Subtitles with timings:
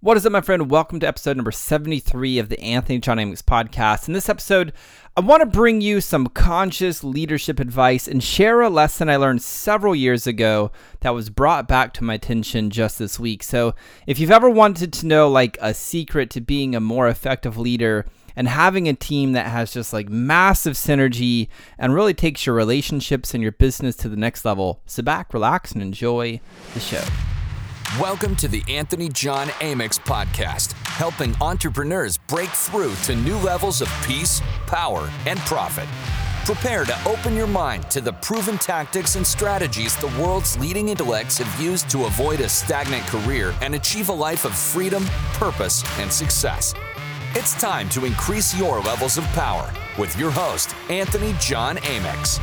[0.00, 0.70] What is up, my friend?
[0.70, 4.06] Welcome to episode number 73 of the Anthony John Amyx podcast.
[4.06, 4.72] In this episode,
[5.16, 9.42] I want to bring you some conscious leadership advice and share a lesson I learned
[9.42, 13.42] several years ago that was brought back to my attention just this week.
[13.42, 13.74] So,
[14.06, 18.06] if you've ever wanted to know like a secret to being a more effective leader,
[18.36, 23.34] and having a team that has just like massive synergy and really takes your relationships
[23.34, 26.40] and your business to the next level, sit back, relax, and enjoy
[26.72, 27.02] the show.
[27.96, 33.88] Welcome to the Anthony John Amyx podcast, helping entrepreneurs break through to new levels of
[34.06, 35.88] peace, power, and profit.
[36.44, 41.38] Prepare to open your mind to the proven tactics and strategies the world's leading intellects
[41.38, 45.02] have used to avoid a stagnant career and achieve a life of freedom,
[45.32, 46.74] purpose, and success.
[47.34, 52.38] It's time to increase your levels of power with your host, Anthony John Amyx.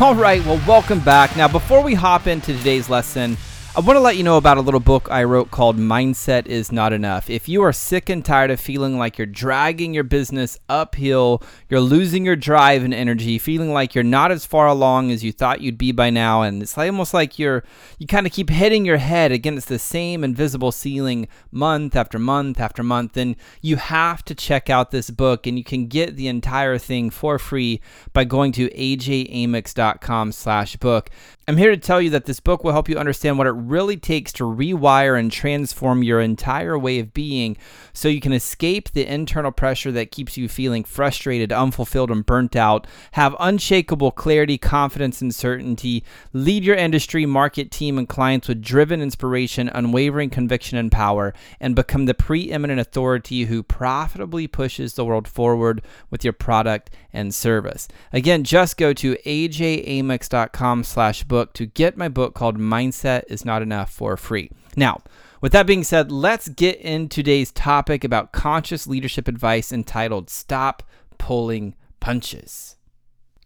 [0.00, 1.36] All right, well, welcome back.
[1.36, 3.36] Now, before we hop into today's lesson,
[3.76, 6.70] I want to let you know about a little book I wrote called Mindset is
[6.70, 7.28] Not Enough.
[7.28, 11.80] If you are sick and tired of feeling like you're dragging your business uphill, you're
[11.80, 15.60] losing your drive and energy, feeling like you're not as far along as you thought
[15.60, 17.64] you'd be by now, and it's almost like you're
[17.98, 22.60] you kind of keep hitting your head against the same invisible ceiling month after month
[22.60, 26.28] after month, then you have to check out this book, and you can get the
[26.28, 27.80] entire thing for free
[28.12, 31.10] by going to ajamyx.com/book.
[31.46, 33.96] I'm here to tell you that this book will help you understand what it really
[33.96, 37.56] takes to rewire and transform your entire way of being
[37.92, 42.56] so you can escape the internal pressure that keeps you feeling frustrated, unfulfilled, and burnt
[42.56, 48.60] out, have unshakable clarity, confidence, and certainty, lead your industry, market, team, and clients with
[48.60, 55.04] driven inspiration, unwavering conviction, and power, and become the preeminent authority who profitably pushes the
[55.04, 57.88] world forward with your product and service.
[58.12, 63.53] Again, just go to ajamyx.com slash book to get my book called Mindset is Not
[63.62, 64.50] Enough for free.
[64.76, 65.02] Now,
[65.40, 70.82] with that being said, let's get in today's topic about conscious leadership advice entitled Stop
[71.18, 72.76] Pulling Punches.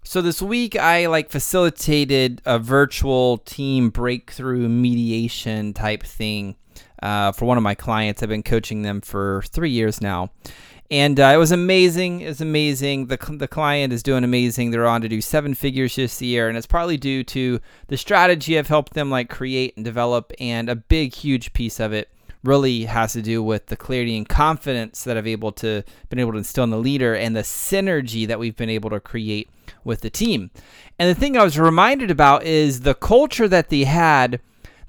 [0.04, 6.56] So this week I like facilitated a virtual team breakthrough mediation type thing
[7.02, 8.22] uh, for one of my clients.
[8.22, 10.30] I've been coaching them for three years now,
[10.90, 12.22] and uh, it was amazing.
[12.22, 13.06] It was amazing.
[13.06, 14.70] The, the client is doing amazing.
[14.70, 18.58] They're on to do seven figures this year, and it's partly due to the strategy
[18.58, 20.32] I've helped them like create and develop.
[20.40, 22.08] And a big, huge piece of it
[22.42, 26.32] really has to do with the clarity and confidence that I've able to been able
[26.32, 29.50] to instill in the leader and the synergy that we've been able to create
[29.84, 30.50] with the team.
[30.98, 34.40] And the thing I was reminded about is the culture that they had.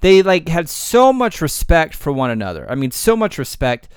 [0.02, 2.66] They like had so much respect for one another.
[2.72, 3.90] I mean, so much respect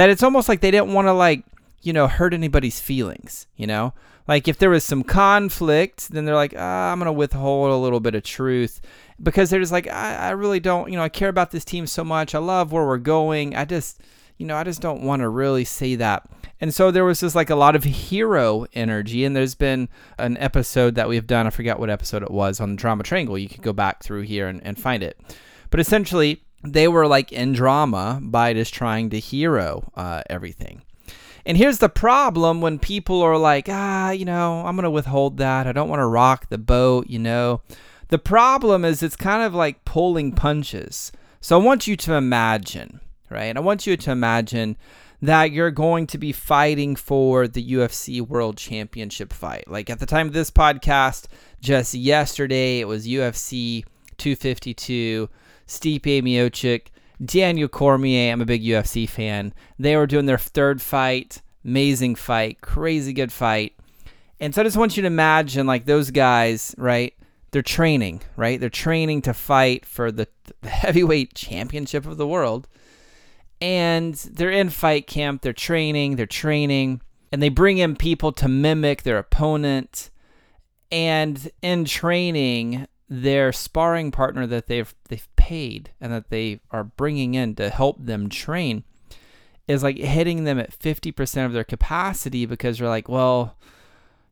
[0.00, 1.44] that it's almost like they didn't want to like
[1.82, 3.94] you know, hurt anybody's feelings, you know?
[4.28, 8.00] Like if there was some conflict, then they're like, ah, I'm to withhold a little
[8.00, 8.80] bit of truth
[9.20, 11.86] because they're just like, I, I really don't, you know, I care about this team
[11.86, 12.34] so much.
[12.34, 13.56] I love where we're going.
[13.56, 14.00] I just,
[14.36, 16.28] you know, I just don't want to really say that.
[16.60, 19.24] And so there was just like a lot of hero energy.
[19.24, 19.88] And there's been
[20.18, 23.38] an episode that we've done, I forgot what episode it was on the Drama Triangle.
[23.38, 25.18] You could go back through here and, and find it.
[25.70, 30.82] But essentially, they were like in drama by just trying to hero uh, everything.
[31.46, 35.38] And here's the problem when people are like, ah, you know, I'm going to withhold
[35.38, 35.66] that.
[35.66, 37.62] I don't want to rock the boat, you know.
[38.08, 41.12] The problem is it's kind of like pulling punches.
[41.40, 43.00] So I want you to imagine,
[43.30, 43.44] right?
[43.44, 44.76] And I want you to imagine
[45.22, 49.68] that you're going to be fighting for the UFC World Championship fight.
[49.68, 51.26] Like at the time of this podcast,
[51.60, 53.84] just yesterday, it was UFC
[54.18, 55.28] 252.
[55.70, 56.88] Stipe Miocic
[57.24, 59.52] Daniel Cormier, I'm a big UFC fan.
[59.78, 63.74] They were doing their third fight, amazing fight, crazy good fight.
[64.40, 67.14] And so I just want you to imagine like those guys, right?
[67.50, 68.58] They're training, right?
[68.58, 70.28] They're training to fight for the,
[70.62, 72.66] the heavyweight championship of the world.
[73.60, 78.48] And they're in fight camp, they're training, they're training, and they bring in people to
[78.48, 80.08] mimic their opponent.
[80.90, 87.34] And in training, their sparring partner that they've they've paid and that they are bringing
[87.34, 88.84] in to help them train
[89.66, 93.56] is like hitting them at 50% of their capacity because they're like, well,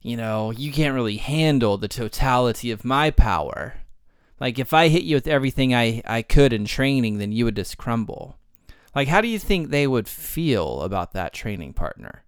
[0.01, 3.75] you know, you can't really handle the totality of my power.
[4.39, 7.57] Like if I hit you with everything I, I could in training, then you would
[7.57, 8.37] just crumble.
[8.95, 12.23] Like how do you think they would feel about that training partner?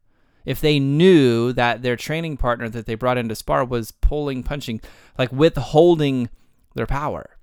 [0.47, 4.81] if they knew that their training partner that they brought into spar was pulling punching
[5.19, 6.31] like withholding
[6.75, 7.37] their power.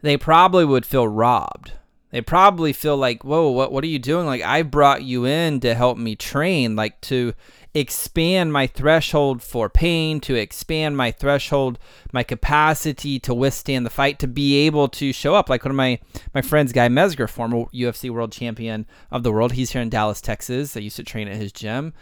[0.00, 1.72] They probably would feel robbed.
[2.10, 4.26] They probably feel like, whoa, what, what are you doing?
[4.26, 7.34] Like, I brought you in to help me train, like to
[7.74, 11.78] expand my threshold for pain, to expand my threshold,
[12.12, 15.50] my capacity to withstand the fight, to be able to show up.
[15.50, 16.00] Like one of my
[16.34, 19.52] my friends, Guy Mezger, former UFC world champion of the world.
[19.52, 20.76] He's here in Dallas, Texas.
[20.76, 21.92] I used to train at his gym.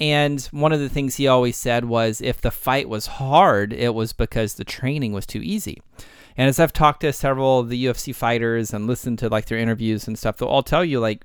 [0.00, 3.94] And one of the things he always said was if the fight was hard, it
[3.94, 5.80] was because the training was too easy.
[6.36, 9.58] And as I've talked to several of the UFC fighters and listened to like their
[9.58, 11.24] interviews and stuff, they'll all tell you like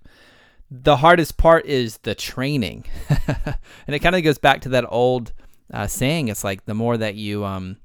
[0.69, 2.86] the hardest part is the training.
[3.27, 5.33] and it kind of goes back to that old
[5.74, 6.27] uh, saying.
[6.27, 7.77] It's like the more that you um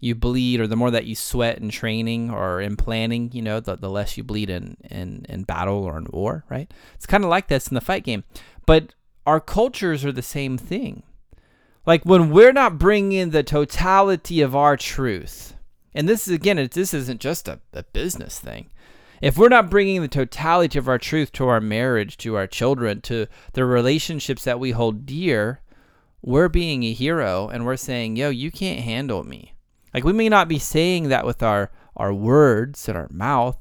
[0.00, 3.60] you bleed or the more that you sweat in training or in planning, you know,
[3.60, 6.72] the, the less you bleed in, in, in battle or in war, right?
[6.94, 8.24] It's kind of like this in the fight game.
[8.64, 8.94] But
[9.26, 11.02] our cultures are the same thing.
[11.84, 15.54] Like when we're not bringing in the totality of our truth,
[15.94, 18.70] and this is again, it, this isn't just a, a business thing.
[19.20, 23.02] If we're not bringing the totality of our truth to our marriage, to our children,
[23.02, 25.60] to the relationships that we hold dear,
[26.22, 29.54] we're being a hero and we're saying, yo, you can't handle me.
[29.92, 33.58] Like we may not be saying that with our, our words and our mouth,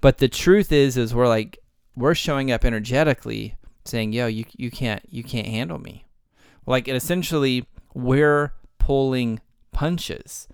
[0.00, 1.58] but the truth is, is we're like,
[1.96, 6.04] we're showing up energetically saying, yo, you, you can't, you can't handle me.
[6.66, 9.40] Like it essentially, we're pulling
[9.72, 10.46] punches.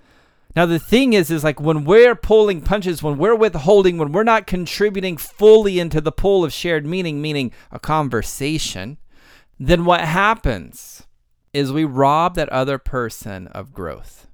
[0.57, 4.25] Now the thing is is like when we're pulling punches, when we're withholding, when we're
[4.25, 8.97] not contributing fully into the pool of shared meaning, meaning a conversation,
[9.61, 11.07] then what happens
[11.53, 14.29] is we rob that other person of growth.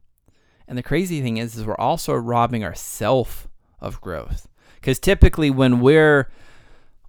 [0.69, 3.49] And the crazy thing is is we're also robbing ourself
[3.81, 4.49] of growth.
[4.81, 6.31] Cuz typically when we're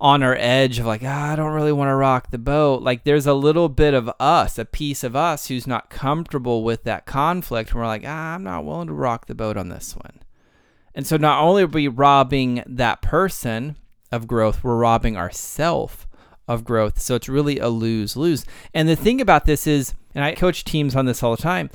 [0.03, 2.83] on our edge of like, ah, I don't really want to rock the boat.
[2.83, 6.83] Like there's a little bit of us, a piece of us who's not comfortable with
[6.83, 7.71] that conflict.
[7.71, 10.19] And we're like, ah, I'm not willing to rock the boat on this one.
[10.93, 13.77] And so not only are we robbing that person
[14.11, 16.05] of growth, we're robbing ourselves
[16.49, 16.99] of growth.
[16.99, 18.45] So it's really a lose lose.
[18.73, 21.69] And the thing about this is, and I coach teams on this all the time,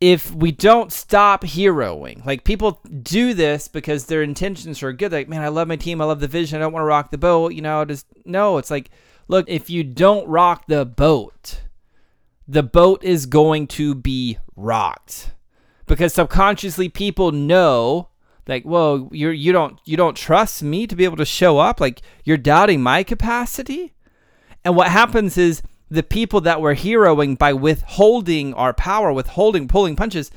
[0.00, 5.12] if we don't stop heroing, like people do this because their intentions are good.
[5.12, 6.00] Like, man, I love my team.
[6.00, 6.56] I love the vision.
[6.56, 7.52] I don't want to rock the boat.
[7.52, 8.90] You know, just no, it's like,
[9.28, 11.62] look, if you don't rock the boat,
[12.48, 15.32] the boat is going to be rocked
[15.86, 18.08] because subconsciously people know
[18.46, 21.80] like whoa you're you don't you don't trust me to be able to show up
[21.80, 23.94] like you're doubting my capacity
[24.64, 29.96] and what happens is the people that were heroing by withholding our power, withholding, pulling
[29.96, 30.30] punches,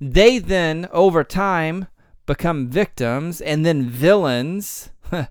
[0.00, 1.88] they then over time
[2.26, 4.90] become victims and then villains.
[5.10, 5.28] and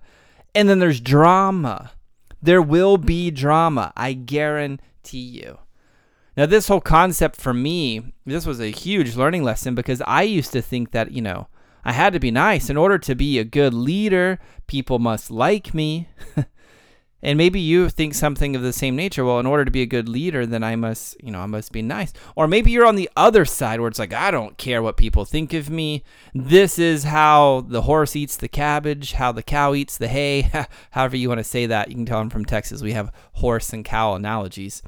[0.69, 1.91] then there's drama.
[2.41, 3.93] There will be drama.
[3.95, 5.59] I guarantee you.
[6.35, 10.51] Now, this whole concept for me, this was a huge learning lesson because I used
[10.53, 11.47] to think that, you know,
[11.83, 12.69] I had to be nice.
[12.69, 16.09] In order to be a good leader, people must like me.
[17.23, 19.25] And maybe you think something of the same nature.
[19.25, 21.71] Well, in order to be a good leader, then I must, you know, I must
[21.71, 22.13] be nice.
[22.35, 25.25] Or maybe you're on the other side where it's like, I don't care what people
[25.25, 26.03] think of me.
[26.35, 30.51] This is how the horse eats the cabbage, how the cow eats the hay.
[30.91, 31.89] However you want to say that.
[31.89, 32.83] You can tell I'm from Texas.
[32.83, 34.83] We have horse and cow analogies.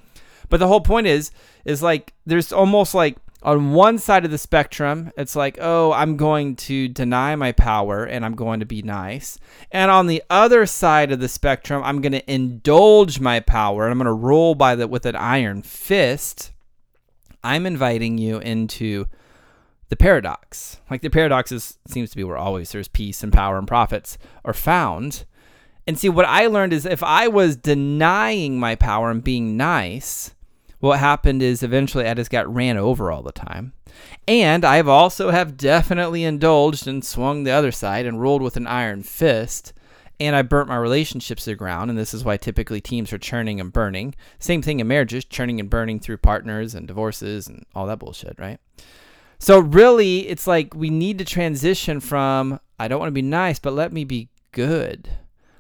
[0.50, 1.32] But the whole point is,
[1.66, 6.18] is like, there's almost like on one side of the spectrum, it's like, oh, I'm
[6.18, 9.40] going to deny my power and I'm going to be nice.
[9.72, 13.92] And on the other side of the spectrum, I'm going to indulge my power and
[13.92, 16.52] I'm going to rule by the with an iron fist.
[17.42, 19.06] I'm inviting you into
[19.88, 20.82] the paradox.
[20.90, 24.18] Like the paradox is, seems to be where always there's peace and power and profits
[24.44, 25.24] are found.
[25.88, 30.36] And see, what I learned is if I was denying my power and being nice,
[30.80, 33.74] what happened is eventually I just got ran over all the time.
[34.28, 38.68] And I've also have definitely indulged and swung the other side and ruled with an
[38.68, 39.74] iron fist.
[40.22, 43.18] And I burnt my relationships to the ground, and this is why typically teams are
[43.18, 44.16] churning and burning.
[44.38, 48.38] Same thing in marriages, churning and burning through partners and divorces and all that bullshit,
[48.38, 48.60] right?
[49.40, 53.60] So really, it's like we need to transition from I don't want to be nice,
[53.60, 55.10] but let me be good.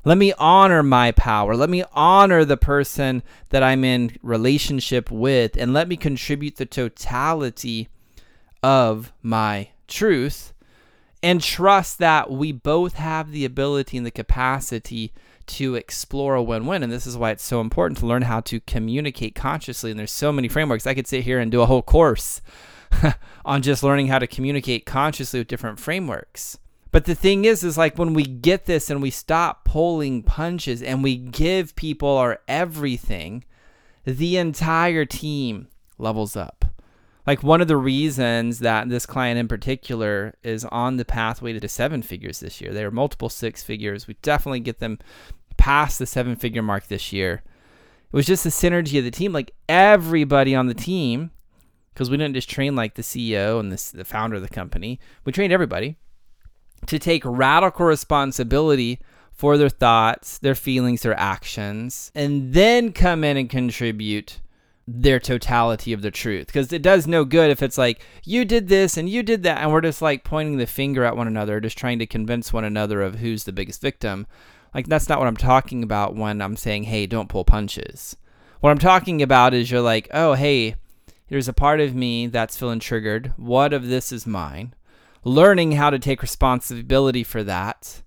[0.05, 1.55] Let me honor my power.
[1.55, 6.65] Let me honor the person that I'm in relationship with and let me contribute the
[6.65, 7.89] totality
[8.63, 10.53] of my truth
[11.21, 15.11] and trust that we both have the ability and the capacity
[15.47, 16.83] to explore a win-win.
[16.83, 19.91] And this is why it's so important to learn how to communicate consciously.
[19.91, 20.87] And there's so many frameworks.
[20.87, 22.41] I could sit here and do a whole course
[23.45, 26.57] on just learning how to communicate consciously with different frameworks
[26.91, 30.81] but the thing is, is like when we get this and we stop pulling punches
[30.81, 33.43] and we give people our everything,
[34.05, 35.67] the entire team
[35.97, 36.65] levels up.
[37.27, 41.67] Like one of the reasons that this client in particular is on the pathway to
[41.67, 44.07] seven figures this year, there are multiple six figures.
[44.07, 44.97] We definitely get them
[45.57, 47.43] past the seven figure mark this year
[48.11, 49.31] It was just the synergy of the team.
[49.31, 51.29] Like everybody on the team,
[51.93, 54.99] because we didn't just train like the CEO and the, the founder of the company,
[55.23, 55.97] we trained everybody
[56.87, 58.99] to take radical responsibility
[59.31, 64.41] for their thoughts, their feelings, their actions, and then come in and contribute
[64.85, 66.47] their totality of the truth.
[66.47, 69.59] Because it does no good if it's like, you did this and you did that,
[69.59, 72.65] and we're just like pointing the finger at one another, just trying to convince one
[72.65, 74.27] another of who's the biggest victim.
[74.73, 78.17] Like, that's not what I'm talking about when I'm saying, hey, don't pull punches.
[78.59, 80.75] What I'm talking about is you're like, oh, hey,
[81.29, 83.33] there's a part of me that's feeling triggered.
[83.37, 84.73] What of this is mine?
[85.29, 88.01] Learning how to take responsibility for that.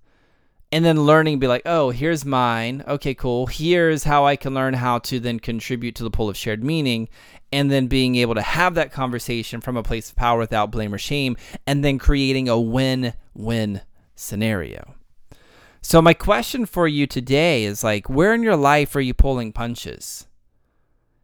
[0.73, 2.83] And then learning, be like, oh, here's mine.
[2.89, 3.47] Okay, cool.
[3.47, 7.09] Here's how I can learn how to then contribute to the pool of shared meaning.
[7.53, 10.93] And then being able to have that conversation from a place of power without blame
[10.93, 11.37] or shame.
[11.65, 13.83] And then creating a win win
[14.17, 14.97] scenario.
[15.81, 19.53] So, my question for you today is like, where in your life are you pulling
[19.53, 20.27] punches?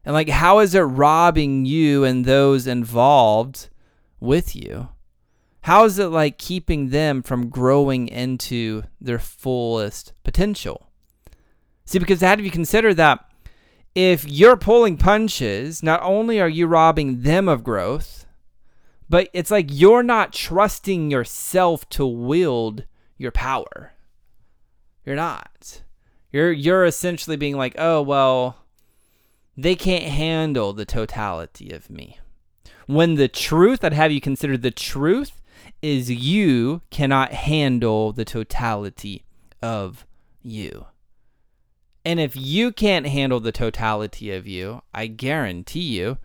[0.04, 3.68] And like, how is it robbing you and those involved
[4.20, 4.90] with you?
[5.62, 10.88] How is it like keeping them from growing into their fullest potential?
[11.84, 13.24] See, because how do you consider that
[13.94, 18.26] if you're pulling punches, not only are you robbing them of growth,
[19.08, 22.84] but it's like you're not trusting yourself to wield
[23.16, 23.92] your power.
[25.04, 25.82] You're not.
[26.30, 28.64] You're you're essentially being like, "Oh, well,
[29.56, 32.18] they can't handle the totality of me."
[32.86, 35.37] When the truth, I'd have you consider the truth
[35.82, 39.24] is you cannot handle the totality
[39.62, 40.06] of
[40.42, 40.86] you.
[42.04, 46.18] And if you can't handle the totality of you, I guarantee you,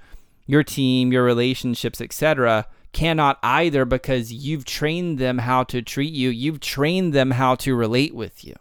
[0.46, 6.30] your team, your relationships, etc., cannot either because you've trained them how to treat you,
[6.30, 8.56] you've trained them how to relate with you.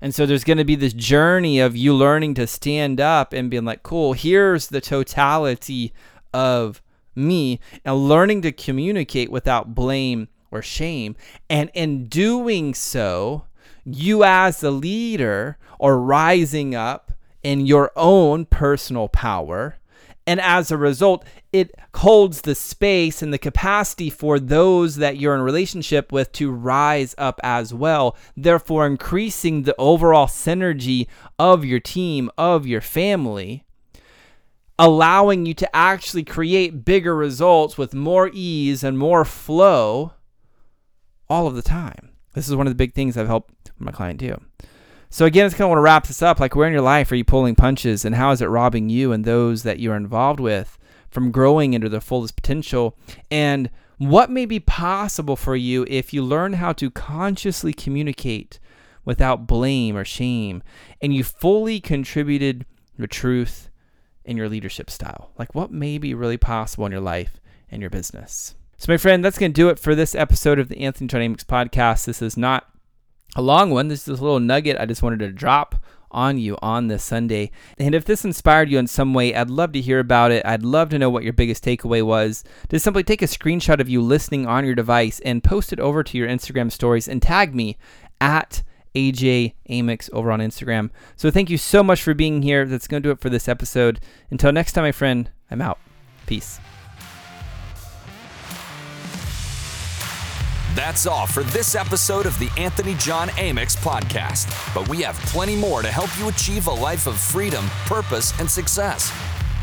[0.00, 3.50] And so there's going to be this journey of you learning to stand up and
[3.50, 5.92] being like, cool, here's the totality
[6.32, 6.80] of
[7.14, 11.16] me and learning to communicate without blame or shame.
[11.48, 13.44] And in doing so,
[13.84, 17.12] you as the leader are rising up
[17.42, 19.78] in your own personal power
[20.28, 21.24] and as a result,
[21.54, 26.50] it holds the space and the capacity for those that you're in relationship with to
[26.50, 31.06] rise up as well, therefore increasing the overall synergy
[31.38, 33.64] of your team, of your family,
[34.78, 40.12] allowing you to actually create bigger results with more ease and more flow
[41.28, 42.10] all of the time.
[42.34, 44.40] This is one of the big things I've helped my client do.
[45.10, 46.38] So again, it's kind of want to wrap this up.
[46.38, 49.12] Like, where in your life are you pulling punches, and how is it robbing you
[49.12, 50.78] and those that you're involved with
[51.10, 52.96] from growing into their fullest potential?
[53.30, 58.60] And what may be possible for you if you learn how to consciously communicate
[59.04, 60.62] without blame or shame,
[61.00, 62.66] and you fully contributed
[62.96, 63.70] your truth
[64.28, 65.32] and your leadership style?
[65.38, 68.54] Like, what may be really possible in your life and your business?
[68.76, 71.22] So, my friend, that's going to do it for this episode of the Anthony John
[71.22, 72.04] Amyx podcast.
[72.04, 72.70] This is not
[73.34, 73.88] a long one.
[73.88, 77.50] This is a little nugget I just wanted to drop on you on this Sunday.
[77.78, 80.44] And if this inspired you in some way, I'd love to hear about it.
[80.46, 82.44] I'd love to know what your biggest takeaway was.
[82.70, 86.02] Just simply take a screenshot of you listening on your device and post it over
[86.04, 87.76] to your Instagram stories and tag me
[88.20, 88.62] at
[88.94, 90.90] AJ Amyx over on Instagram.
[91.16, 92.66] So thank you so much for being here.
[92.66, 94.00] That's going to do it for this episode.
[94.30, 95.78] Until next time, my friend, I'm out.
[96.26, 96.60] Peace.
[100.74, 104.46] That's all for this episode of the Anthony John Amyx podcast.
[104.72, 108.48] But we have plenty more to help you achieve a life of freedom, purpose, and
[108.48, 109.12] success.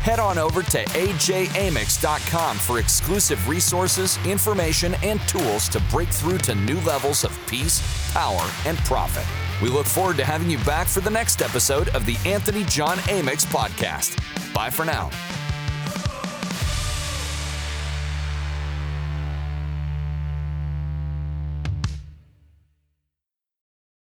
[0.06, 6.54] Head on over to ajamyx.com for exclusive resources, information, and tools to break through to
[6.54, 7.82] new levels of peace,
[8.12, 9.26] power, and profit.
[9.60, 12.98] We look forward to having you back for the next episode of the Anthony John
[13.08, 14.14] Amyx podcast.
[14.54, 15.10] Bye for now.